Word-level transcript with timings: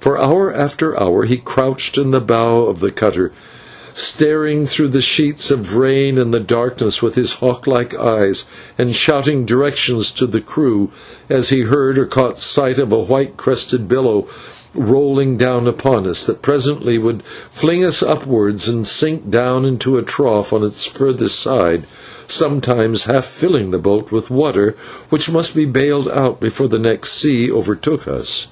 For 0.00 0.16
hour 0.18 0.50
after 0.50 0.98
hour 0.98 1.24
he 1.24 1.36
crouched 1.36 1.98
in 1.98 2.10
the 2.10 2.18
bow 2.18 2.64
of 2.68 2.80
the 2.80 2.90
cutter, 2.90 3.32
staring 3.92 4.64
through 4.66 4.88
the 4.88 5.02
sheets 5.02 5.50
of 5.50 5.74
rain 5.76 6.16
and 6.16 6.32
the 6.32 6.40
darkness 6.40 7.02
with 7.02 7.16
his 7.16 7.34
hawk 7.34 7.66
like 7.66 7.94
eyes, 7.98 8.46
and 8.78 8.96
shouting 8.96 9.44
directions 9.44 10.10
to 10.12 10.26
the 10.26 10.40
crew 10.40 10.88
as 11.28 11.50
he 11.50 11.60
heard 11.60 11.98
or 11.98 12.06
caught 12.06 12.40
sight 12.40 12.78
of 12.78 12.92
a 12.92 12.98
white 12.98 13.36
crested 13.36 13.86
billow 13.86 14.26
rolling 14.74 15.36
down 15.36 15.66
upon 15.68 16.06
us, 16.06 16.24
that 16.24 16.40
presently 16.40 16.96
would 16.96 17.22
fling 17.50 17.84
us 17.84 18.02
upwards 18.02 18.64
to 18.64 18.82
sink 18.86 19.30
deep 19.30 19.34
into 19.38 19.96
the 19.96 20.00
trough 20.02 20.50
on 20.50 20.64
its 20.64 20.86
further 20.86 21.28
side, 21.28 21.82
sometimes 22.26 23.04
half 23.04 23.26
filling 23.26 23.70
the 23.70 23.76
boat 23.78 24.10
with 24.10 24.30
water, 24.30 24.74
which 25.10 25.30
must 25.30 25.54
be 25.54 25.66
baled 25.66 26.08
out 26.08 26.40
before 26.40 26.68
the 26.68 26.78
next 26.78 27.10
sea 27.12 27.52
overtook 27.52 28.08
us. 28.08 28.46